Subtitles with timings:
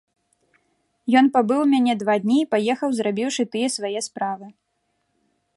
[1.21, 4.45] Ён пабыў у мяне два дні і паехаў, зрабіўшы тыя свае справы.